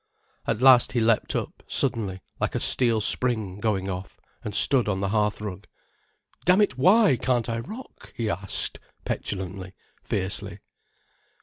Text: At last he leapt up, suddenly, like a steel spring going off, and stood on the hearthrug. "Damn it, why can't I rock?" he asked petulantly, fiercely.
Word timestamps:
At 0.47 0.63
last 0.63 0.93
he 0.93 0.99
leapt 0.99 1.35
up, 1.35 1.61
suddenly, 1.67 2.23
like 2.39 2.55
a 2.55 2.59
steel 2.59 3.01
spring 3.01 3.59
going 3.59 3.87
off, 3.87 4.19
and 4.43 4.55
stood 4.55 4.89
on 4.89 4.99
the 4.99 5.09
hearthrug. 5.09 5.65
"Damn 6.43 6.59
it, 6.61 6.75
why 6.75 7.17
can't 7.17 7.47
I 7.47 7.59
rock?" 7.59 8.11
he 8.17 8.27
asked 8.27 8.79
petulantly, 9.05 9.75
fiercely. 10.01 10.57